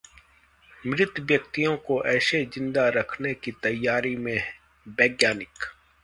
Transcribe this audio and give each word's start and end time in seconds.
मृत 0.87 1.19
व्यक्तियों 1.19 1.75
को 1.77 2.01
ऐसे 2.05 2.43
जिंदा 2.45 2.87
रखने 2.89 3.33
की 3.33 3.51
तैयारी 3.51 4.15
में 4.15 4.37
वैज्ञानिक! 4.87 5.65